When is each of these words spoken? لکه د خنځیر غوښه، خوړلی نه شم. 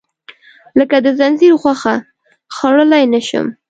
لکه 0.79 0.95
د 1.05 1.07
خنځیر 1.17 1.53
غوښه، 1.61 1.95
خوړلی 2.55 3.03
نه 3.13 3.19
شم. 3.27 3.45